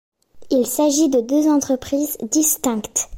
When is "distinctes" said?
2.23-3.07